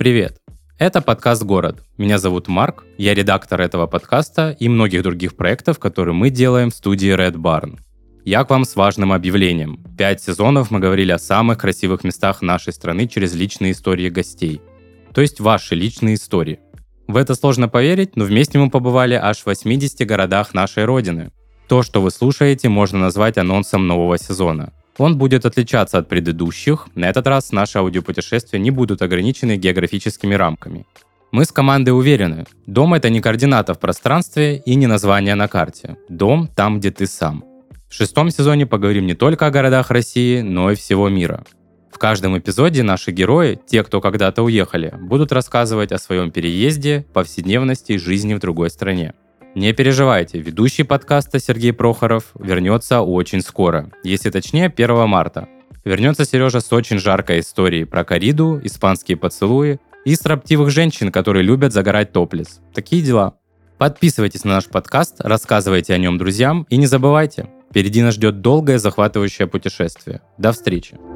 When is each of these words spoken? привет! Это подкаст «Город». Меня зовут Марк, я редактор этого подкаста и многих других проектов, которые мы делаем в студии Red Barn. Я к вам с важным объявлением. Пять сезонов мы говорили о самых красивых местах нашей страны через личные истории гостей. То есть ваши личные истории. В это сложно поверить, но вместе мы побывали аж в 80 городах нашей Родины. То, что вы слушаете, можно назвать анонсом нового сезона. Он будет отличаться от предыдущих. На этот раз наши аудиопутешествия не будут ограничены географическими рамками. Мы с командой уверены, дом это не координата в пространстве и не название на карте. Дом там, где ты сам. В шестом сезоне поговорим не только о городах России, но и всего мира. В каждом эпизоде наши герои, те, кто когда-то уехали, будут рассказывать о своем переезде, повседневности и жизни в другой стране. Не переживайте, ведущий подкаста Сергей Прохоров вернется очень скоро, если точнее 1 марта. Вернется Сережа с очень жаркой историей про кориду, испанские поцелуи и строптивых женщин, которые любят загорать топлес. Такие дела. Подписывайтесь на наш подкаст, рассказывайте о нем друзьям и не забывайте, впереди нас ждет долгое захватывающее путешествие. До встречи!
привет! 0.00 0.38
Это 0.78 1.02
подкаст 1.02 1.42
«Город». 1.42 1.84
Меня 1.98 2.16
зовут 2.16 2.48
Марк, 2.48 2.84
я 2.96 3.12
редактор 3.12 3.60
этого 3.60 3.86
подкаста 3.86 4.56
и 4.58 4.66
многих 4.66 5.02
других 5.02 5.36
проектов, 5.36 5.78
которые 5.78 6.14
мы 6.14 6.30
делаем 6.30 6.70
в 6.70 6.74
студии 6.74 7.14
Red 7.14 7.34
Barn. 7.34 7.78
Я 8.24 8.44
к 8.44 8.48
вам 8.48 8.64
с 8.64 8.76
важным 8.76 9.12
объявлением. 9.12 9.84
Пять 9.98 10.22
сезонов 10.22 10.70
мы 10.70 10.78
говорили 10.78 11.12
о 11.12 11.18
самых 11.18 11.58
красивых 11.58 12.02
местах 12.02 12.40
нашей 12.40 12.72
страны 12.72 13.08
через 13.08 13.34
личные 13.34 13.72
истории 13.72 14.08
гостей. 14.08 14.62
То 15.12 15.20
есть 15.20 15.38
ваши 15.38 15.74
личные 15.74 16.14
истории. 16.14 16.60
В 17.06 17.18
это 17.18 17.34
сложно 17.34 17.68
поверить, 17.68 18.16
но 18.16 18.24
вместе 18.24 18.58
мы 18.58 18.70
побывали 18.70 19.16
аж 19.16 19.40
в 19.40 19.46
80 19.48 20.06
городах 20.06 20.54
нашей 20.54 20.86
Родины. 20.86 21.30
То, 21.68 21.82
что 21.82 22.00
вы 22.00 22.10
слушаете, 22.10 22.70
можно 22.70 22.98
назвать 22.98 23.36
анонсом 23.36 23.86
нового 23.86 24.16
сезона. 24.16 24.72
Он 25.00 25.16
будет 25.16 25.46
отличаться 25.46 25.96
от 25.96 26.10
предыдущих. 26.10 26.88
На 26.94 27.08
этот 27.08 27.26
раз 27.26 27.52
наши 27.52 27.78
аудиопутешествия 27.78 28.60
не 28.60 28.70
будут 28.70 29.00
ограничены 29.00 29.56
географическими 29.56 30.34
рамками. 30.34 30.84
Мы 31.32 31.46
с 31.46 31.52
командой 31.52 31.90
уверены, 31.90 32.44
дом 32.66 32.92
это 32.92 33.08
не 33.08 33.22
координата 33.22 33.72
в 33.72 33.80
пространстве 33.80 34.58
и 34.58 34.74
не 34.74 34.86
название 34.86 35.36
на 35.36 35.48
карте. 35.48 35.96
Дом 36.10 36.48
там, 36.54 36.80
где 36.80 36.90
ты 36.90 37.06
сам. 37.06 37.44
В 37.88 37.94
шестом 37.94 38.28
сезоне 38.28 38.66
поговорим 38.66 39.06
не 39.06 39.14
только 39.14 39.46
о 39.46 39.50
городах 39.50 39.90
России, 39.90 40.42
но 40.42 40.70
и 40.70 40.74
всего 40.74 41.08
мира. 41.08 41.44
В 41.90 41.96
каждом 41.96 42.36
эпизоде 42.36 42.82
наши 42.82 43.10
герои, 43.10 43.58
те, 43.66 43.82
кто 43.82 44.02
когда-то 44.02 44.42
уехали, 44.42 44.92
будут 45.00 45.32
рассказывать 45.32 45.92
о 45.92 45.98
своем 45.98 46.30
переезде, 46.30 47.06
повседневности 47.14 47.92
и 47.92 47.98
жизни 47.98 48.34
в 48.34 48.38
другой 48.38 48.68
стране. 48.68 49.14
Не 49.56 49.72
переживайте, 49.72 50.38
ведущий 50.38 50.84
подкаста 50.84 51.40
Сергей 51.40 51.72
Прохоров 51.72 52.30
вернется 52.38 53.00
очень 53.00 53.40
скоро, 53.40 53.90
если 54.04 54.30
точнее 54.30 54.66
1 54.66 55.08
марта. 55.08 55.48
Вернется 55.84 56.24
Сережа 56.24 56.60
с 56.60 56.72
очень 56.72 56.98
жаркой 56.98 57.40
историей 57.40 57.84
про 57.84 58.04
кориду, 58.04 58.60
испанские 58.62 59.16
поцелуи 59.16 59.80
и 60.04 60.14
строптивых 60.14 60.70
женщин, 60.70 61.10
которые 61.10 61.42
любят 61.42 61.72
загорать 61.72 62.12
топлес. 62.12 62.60
Такие 62.72 63.02
дела. 63.02 63.34
Подписывайтесь 63.76 64.44
на 64.44 64.54
наш 64.54 64.66
подкаст, 64.66 65.16
рассказывайте 65.20 65.94
о 65.94 65.98
нем 65.98 66.16
друзьям 66.16 66.64
и 66.70 66.76
не 66.76 66.86
забывайте, 66.86 67.48
впереди 67.70 68.02
нас 68.02 68.14
ждет 68.14 68.42
долгое 68.42 68.78
захватывающее 68.78 69.48
путешествие. 69.48 70.20
До 70.38 70.52
встречи! 70.52 71.09